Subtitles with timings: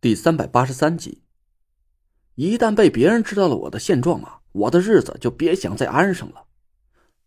[0.00, 1.22] 第三百八十三集，
[2.36, 6.44] 一旦被别人知道了我的现状啊，我的日子就别想再安生了。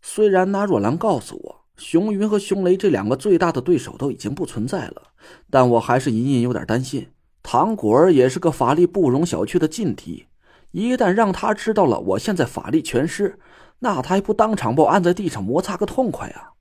[0.02, 5.10] 虽然那若兰告诉我，熊云和熊雷这两个最大的对手都已经不存在了，
[5.50, 7.12] 但我还是隐隐有点担心。
[7.44, 10.28] 唐果儿也是个法力不容小觑的劲敌，
[10.72, 13.38] 一旦让他知道了我现在法力全失，
[13.80, 16.54] 那他还不当场把我按在地上摩擦个痛快啊！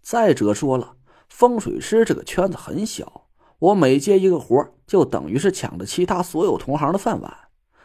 [0.00, 0.96] 再者说了，
[1.28, 3.17] 风水师这个圈子很小。
[3.60, 7.32] 我每接一个活就等于是抢着其他所有同行的饭碗，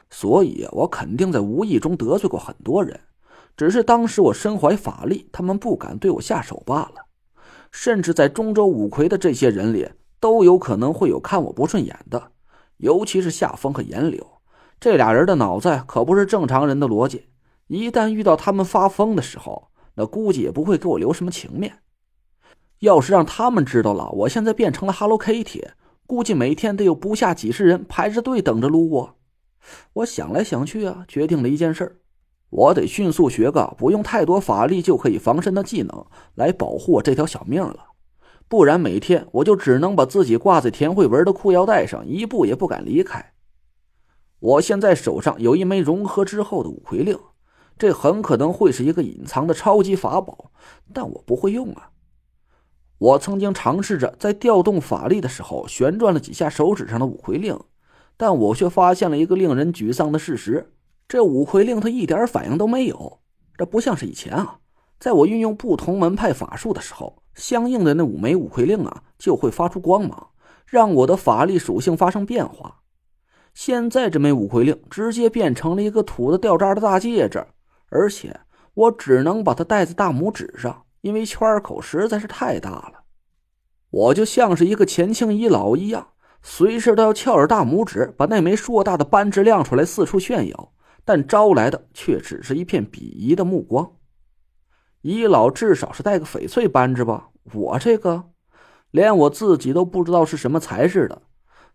[0.09, 2.99] 所以我肯定在无意中得罪过很多人，
[3.57, 7.05] 只是当时我身怀法力，他们不敢对我下手罢了。
[7.71, 12.31] 甚至在中州五魁的这些人里，都有可能会有看我不顺眼的，
[12.77, 14.23] 尤其是夏风和颜柳
[14.79, 17.29] 这俩人的脑子可不是正常人的逻辑，
[17.65, 21.79] 一旦遇到他们发疯的时候，那估计也不会给我留什么情面。
[22.83, 25.69] 要是让他们知道了，我现在变成了 Hello Kitty，
[26.05, 29.15] 估计每天得有不下几十人排着队等着撸我。
[29.93, 32.01] 我想来想去啊，决定了一件事
[32.49, 37.85] 我得迅速学个不用太多法力就可以防身的技能，来保护我这条小命了。
[38.49, 43.31] 不然每天我就只能把自己挂在田慧文的裤腰带上，一步也不敢离开。
[44.39, 47.17] 我现在手上有一枚融合之后的五魁令，
[47.77, 50.51] 这很可能会是一个隐藏的超级法宝，
[50.93, 51.91] 但我不会用啊。
[53.03, 57.59] 我曾经尝试着在调动法力的时候旋转了几下手指上的五魁令，
[58.15, 60.71] 但我却发现了一个令人沮丧的事实：
[61.05, 63.19] 这五魁令它一点反应都没有。
[63.57, 64.59] 这不像是以前啊，
[65.01, 70.29] 在我运用不同门派法术的时候，相应的那五枚五魁令啊就会发出光芒，
[70.65, 72.83] 让我的法力属性发生变化。
[73.53, 77.45] 现在这枚五魁令直接变成了一个土的掉渣的大戒指，
[77.89, 78.39] 而且
[78.73, 80.83] 我只能把它戴在大拇指上。
[81.03, 83.03] 因为圈口实在是太大了，
[83.89, 90.73] 我就像是一个前清遗老一样，随时都要翘着大拇指，把那枚硕大的扳指亮出来，四处炫耀。
[91.03, 93.97] 但招来的却只是一片鄙夷的目光。
[95.01, 98.29] 遗老至少是带个翡翠扳指吧，我这个
[98.89, 101.23] 连我自己都不知道是什么材质的。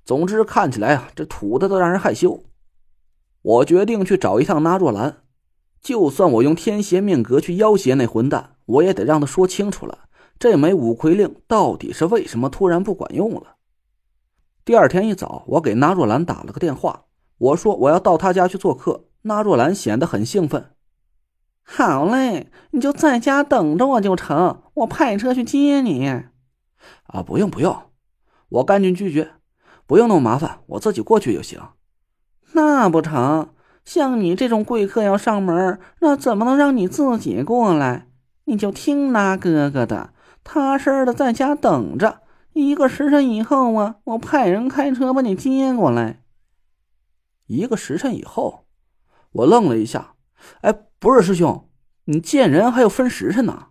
[0.06, 2.42] 总之，看起来啊，这土的都让人害羞。
[3.42, 5.24] 我决定去找一趟纳若兰，
[5.80, 8.56] 就算我用天邪命格去要挟那混蛋。
[8.66, 10.00] 我也得让他说清楚了，
[10.38, 13.56] 这枚五魁令到底是为什么突然不管用了。
[14.62, 17.04] 第二天一早，我给纳若兰打了个电话，
[17.38, 19.06] 我说我要到他家去做客。
[19.22, 20.72] 纳若兰显得很兴奋。
[21.64, 26.06] 好嘞，你就在家等着我就成，我派车去接你。
[26.06, 27.84] 啊，不用不用，
[28.50, 29.32] 我赶紧拒绝，
[29.86, 31.58] 不用那么麻烦，我自己过去就行。
[32.52, 33.54] 那不成，
[33.88, 38.06] 像你这种贵客要上门，那怎么能让你自己过来？
[38.44, 40.12] 你就听那哥哥的，
[40.44, 42.20] 踏实的在家等着。
[42.52, 46.20] 一个时辰以后啊，我派人开车把你接过来。
[47.46, 48.66] 一个时辰以后，
[49.32, 50.12] 我愣了一下。
[50.60, 51.66] 哎，不是师兄，
[52.04, 53.68] 你见人还要分时辰呢？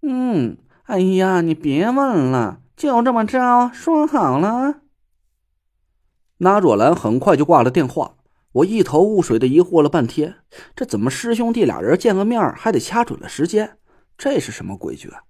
[0.00, 4.76] 嗯，哎呀，你别问了，就这么着，说好了。
[6.38, 8.14] 那若兰很快就挂了电话。
[8.52, 10.36] 我一头雾水的疑惑了半天，
[10.74, 13.78] 这怎么师兄弟俩人见个面还得掐准了时间？
[14.16, 15.22] 这是什么规矩啊？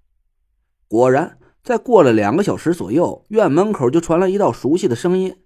[0.86, 5.36] 果然，在过了两个小时左右，院门口就传来一道熟悉的声音：“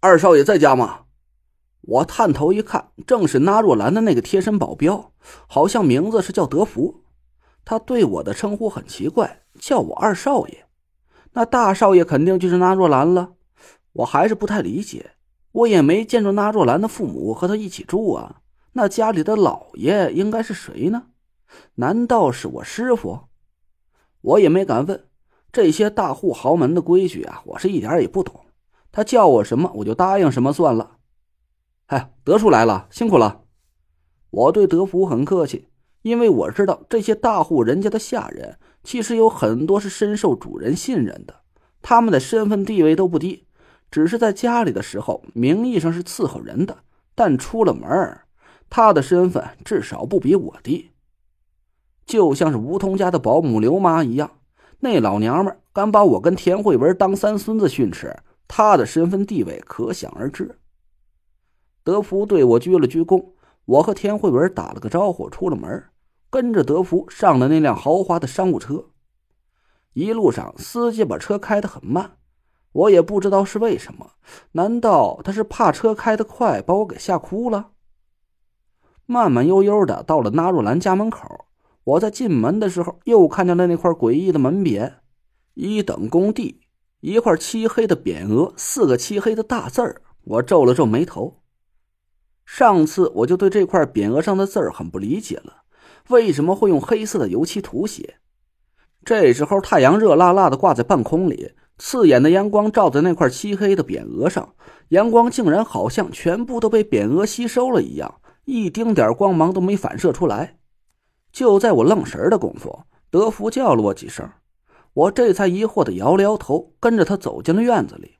[0.00, 1.06] 二少爷在家吗？”
[1.82, 5.12] 我探头一看，正是纳若兰的那个贴身保镖，
[5.48, 7.02] 好像名字是叫德福。
[7.64, 10.66] 他对我的称呼很奇怪，叫我二少爷。
[11.32, 13.32] 那大少爷肯定就是纳若兰了。
[13.94, 15.12] 我还是不太理解。
[15.52, 18.40] 我也没见着纳若兰的父母和他一起住啊，
[18.72, 21.06] 那家里的老爷应该是谁呢？
[21.74, 23.20] 难道是我师傅？
[24.20, 25.06] 我也没敢问，
[25.50, 28.40] 这些大户豪门的规矩啊，我是一点也不懂。
[28.92, 30.98] 他叫我什么，我就答应什么算了。
[31.86, 33.42] 哎，德叔来了，辛苦了。
[34.30, 35.66] 我对德福很客气，
[36.02, 41.40] 因为我知道这些大户人家的下人其实有很多是深受主人信任的，
[41.82, 43.46] 他们的身份地位都不低。
[43.90, 46.78] 只是在家里的时候，名义上是伺候人的，
[47.14, 48.18] 但出了门
[48.68, 50.90] 他的身份至少不比我低。
[52.06, 54.30] 就像是吴桐家的保姆刘妈一样，
[54.80, 58.16] 那老娘们敢把我跟田慧文当三孙子训斥，
[58.46, 60.58] 她的身份地位可想而知。
[61.82, 63.32] 德福对我鞠了鞠躬，
[63.64, 65.84] 我和田慧文打了个招呼，出了门，
[66.30, 68.86] 跟着德福上了那辆豪华的商务车。
[69.92, 72.18] 一路上，司机把车开得很慢。
[72.72, 74.12] 我也不知道是为什么，
[74.52, 77.70] 难道他是怕车开得快把我给吓哭了？
[79.06, 81.46] 慢慢悠悠的到了纳若兰家门口，
[81.82, 84.92] 我在进门的时候又看见了那块诡异的门匾：
[85.54, 86.60] 一等工地
[87.00, 90.02] 一块漆黑的匾额，四个漆黑的大字儿。
[90.22, 91.40] 我皱了皱眉头。
[92.44, 95.62] 上次我就对这块匾额上的字儿很不理解了，
[96.08, 98.18] 为什么会用黑色的油漆涂写？
[99.04, 104.52] 这时候太阳热辣辣的挂在半空里，刺眼的阳光照在那块漆黑的匾额上，
[104.88, 110.58] 阳光竟然好像全部都被匾额吸收了一样，一丁点光芒都没反射出来。
[111.32, 112.80] 就在我愣神的功夫，
[113.10, 114.28] 德福叫了我几声，
[114.92, 118.16] 我这才疑惑的摇了摇头，跟着他走进了院子里。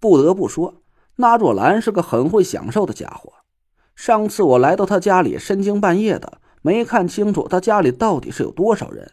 [0.00, 0.80] 不得不说，
[1.16, 3.30] 那若兰是个很会享受的家伙。
[3.94, 9.12] 上次我来到他家里，深更半夜的，没看清楚他家里到底是有多少人。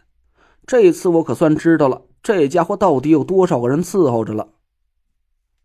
[0.66, 4.48] 这次我可算知道了，这家伙到底有多少个人伺候着了。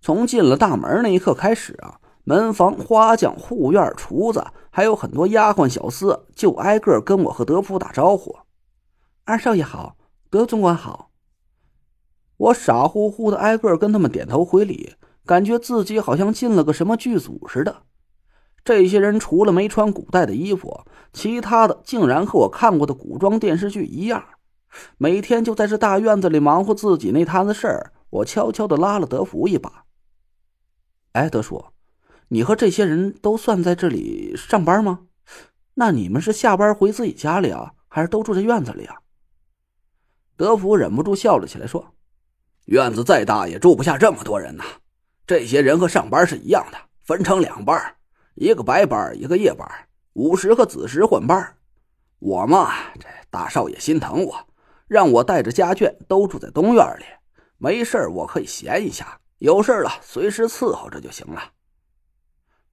[0.02, 8.36] 从进了大门那一刻开始啊，门房、花匠、护院、厨子，还有很多丫鬟小厮，就挨个跟我和德福打招呼
[9.26, 9.96] ：“二少爷好，
[10.30, 11.12] 德总管好。”
[12.36, 14.96] 我傻乎乎的挨个跟他们点头回礼，
[15.26, 17.84] 感觉自己好像进了个什么剧组似的。
[18.66, 24.24] 这些人除了没穿古代的衣服，其他的竟然和我看过的古装电视剧一样，
[24.98, 27.94] 每天就在这大院子里忙活自己那摊子事儿。
[28.10, 29.86] 我悄悄的拉了德福一把。
[31.14, 31.66] 哎，德叔，
[32.28, 35.08] 你和这些人都算在这里上班吗？
[35.76, 38.98] 那你们是下班回自己家里啊，还是都住在院子里啊？
[40.36, 41.94] 德福忍不住笑了起来，说
[42.66, 44.64] ：“院子再大也住不下这么多人呐。
[45.26, 47.96] 这些人和上班是一样的，分成两班。”
[48.36, 49.68] 一个白班，一个夜班，
[50.14, 51.56] 午时和子时换班。
[52.20, 54.36] 我嘛，这大少爷心疼我，
[54.88, 57.04] 让我带着家眷都住在东院里。
[57.58, 61.42] 没事我可以闲一下，有事了随时伺候着就行了。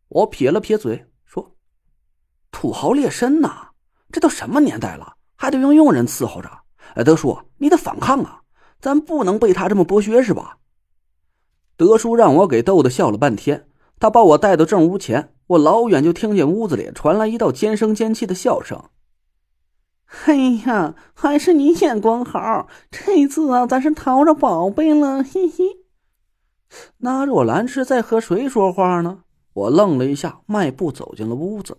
[0.08, 1.54] 我撇了撇嘴说
[2.50, 3.68] ：“土豪劣绅呐，
[4.10, 6.50] 这都什么年代了，还得用佣人伺候着？
[6.94, 8.42] 哎，德叔，你得反抗啊！
[8.80, 10.58] 咱不能被他这么剥削，是吧？”
[11.76, 13.68] 德叔让我给逗的笑了半天，
[14.00, 15.34] 他把我带到正屋前。
[15.46, 18.90] 我老远就听见屋子里传来一道尖声尖气的笑声。
[20.26, 20.34] 哎
[20.66, 25.64] 呀，还是你眼光好，这次啊，咱是淘着宝贝了，嘿嘿。
[26.98, 29.24] 那若兰是在和谁说话呢？
[29.52, 31.78] 我愣了一下，迈步走进了屋子。